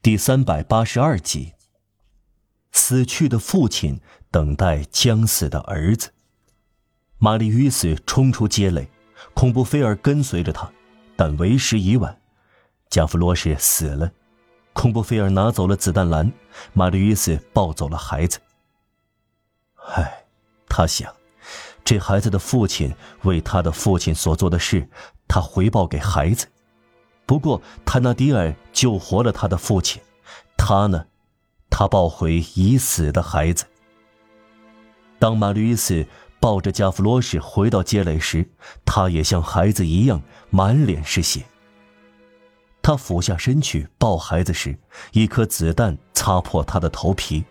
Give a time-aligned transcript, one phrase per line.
[0.00, 1.54] 第三百八十二集。
[2.70, 6.12] 死去的父亲等待将死的儿子。
[7.18, 8.88] 玛丽与死冲出街垒，
[9.34, 10.70] 恐怖菲尔跟随着他，
[11.16, 12.16] 但为时已晚。
[12.88, 14.12] 加弗罗什死了，
[14.72, 16.32] 恐怖菲尔拿走了子弹篮，
[16.72, 18.38] 玛丽与死抱走了孩子。
[19.88, 20.24] 唉，
[20.68, 21.12] 他想，
[21.84, 22.94] 这孩子的父亲
[23.24, 24.88] 为他的父亲所做的事，
[25.26, 26.46] 他回报给孩子。
[27.28, 30.00] 不过，坦纳迪尔救活了他的父亲，
[30.56, 31.04] 他呢？
[31.68, 33.66] 他抱回已死的孩子。
[35.18, 36.06] 当马吕斯
[36.40, 38.48] 抱着加弗罗什回到街垒时，
[38.86, 41.44] 他也像孩子一样满脸是血。
[42.80, 44.78] 他俯下身去抱孩子时，
[45.12, 47.44] 一颗子弹擦破他的头皮，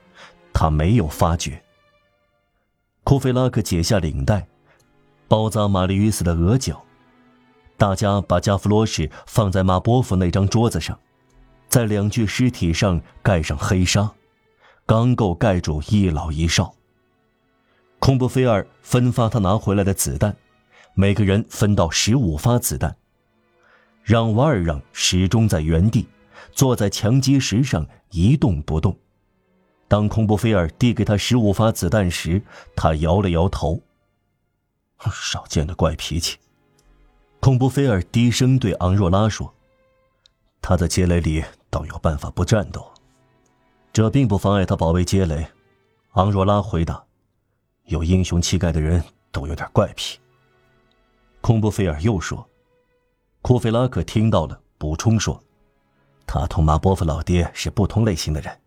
[0.51, 1.63] 他没有发觉。
[3.03, 4.47] 库菲拉克解下领带，
[5.27, 6.83] 包扎玛丽与斯的额角。
[7.77, 10.99] 大家把加弗罗什放在马波夫那张桌子上，
[11.69, 14.11] 在两具尸体上盖上黑纱，
[14.85, 16.73] 刚够盖住一老一少。
[17.99, 20.35] 孔布菲尔分发他拿回来的子弹，
[20.95, 22.95] 每个人分到十五发子弹。
[24.03, 26.07] 让瓦尔让始终在原地，
[26.53, 28.97] 坐在墙基石上一动不动。
[29.87, 32.41] 当孔布菲尔递给他十五发子弹时，
[32.75, 33.81] 他摇了摇头。
[35.11, 36.37] 少见的怪脾气。
[37.39, 39.53] 孔布菲尔低声对昂若拉说
[40.61, 42.85] ：“他在街垒里倒有办法不战斗，
[43.93, 45.47] 这并不妨碍他保卫街垒。”
[46.13, 47.05] 昂若拉回答
[47.85, 50.19] ：“有英雄气概的人都有点怪癖。”
[51.39, 52.49] 孔布菲尔又说
[53.41, 55.41] ：“库菲拉克听到了，补充说
[56.27, 58.59] ：‘他同马波夫老爹是不同类型的人。’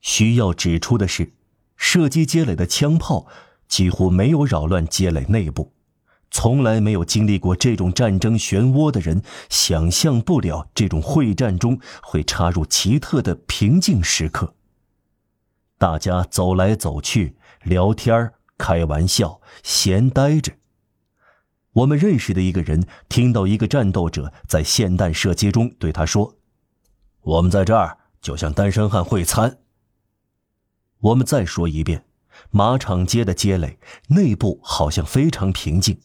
[0.00, 1.32] 需要指出的是，
[1.76, 3.26] 射击街垒的枪炮
[3.68, 5.70] 几乎没有扰乱街垒内部。”
[6.36, 14.52] 从来没有经历过这种战争漩涡的人，想象不了这种会战中会插入奇特的平静时刻。
[15.78, 20.54] 大家走来走去，聊天开玩笑，闲待着。
[21.72, 26.34] 我们认识的一个人听到一个战斗者在霰弹射击中对他说
[27.22, 29.58] ：“我们在这儿就像单身汉会餐。”
[30.98, 32.04] 我们再说一遍，
[32.50, 36.00] 马场街的街垒内部好像非常平静。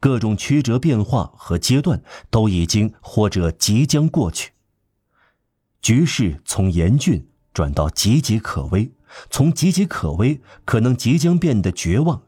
[0.00, 4.52] 各种曲折变化和阶段都已经或者即将过去。
[5.80, 8.90] 局势从严峻转到岌岌可危，
[9.30, 12.20] 从岌岌可危可能即将变得绝望。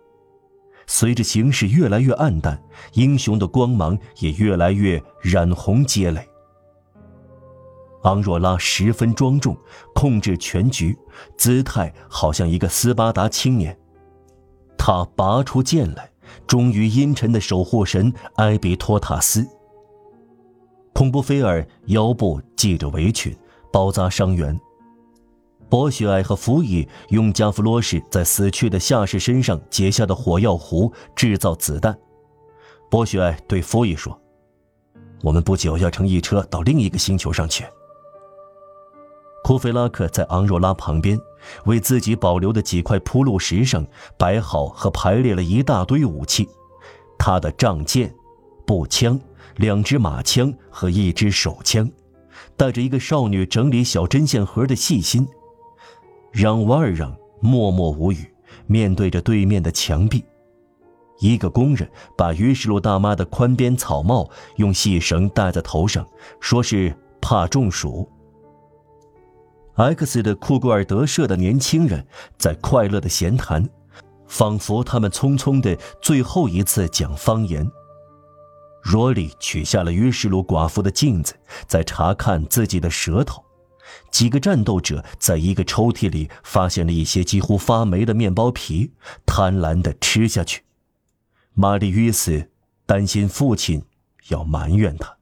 [0.87, 2.63] 随着形势越来越暗淡，
[2.95, 6.27] 英雄的光芒也越来越染红街垒。
[8.05, 9.57] 昂若拉十分庄重，
[9.95, 10.97] 控制全局，
[11.37, 13.79] 姿态好像一个斯巴达青年。
[14.79, 16.11] 他拔出剑来。
[16.47, 19.47] 忠于阴沉的守护神埃比托塔斯。
[20.93, 23.37] 孔布菲尔腰部系着围裙，
[23.73, 24.59] 包扎伤员。
[25.69, 31.97] 博雪艾和弗伊用加弗罗什在死去的下士身上结下的火药壶制造子弹。
[32.91, 34.19] 博雪艾对弗伊说
[35.23, 37.65] ：“我们不久要乘一车到另一个星球上去。”
[39.49, 41.19] 库菲拉克在昂若拉旁边，
[41.65, 43.83] 为自己保留的几块铺路石上
[44.19, 46.47] 摆好和排列了一大堆武器，
[47.19, 48.15] 他的仗剑、
[48.67, 49.19] 步枪、
[49.57, 51.91] 两支马枪和一支手枪，
[52.59, 55.27] 带着一个少女整理小针线盒的细心。
[56.31, 58.31] 让瓦尔让默默无语，
[58.67, 60.23] 面对着对面的墙壁。
[61.21, 66.07] 一个工人把于世路大妈的宽边草帽用细绳戴在头上，
[66.39, 68.07] 说是怕中暑。
[69.79, 72.05] X 的库古尔德社的年轻人
[72.37, 73.65] 在快乐的闲谈，
[74.27, 77.71] 仿佛他们匆匆的最后一次讲方言。
[78.83, 81.33] 罗里取下了约什鲁寡妇的镜子，
[81.69, 83.41] 在查看自己的舌头。
[84.11, 88.91] 几个战斗者在一个抽屉里发现了一些几乎发霉的面包皮，
[89.25, 90.65] 贪婪的吃下去。
[91.55, 92.51] 玛丽约斯
[92.85, 93.81] 担心父亲
[94.31, 95.18] 要埋怨他。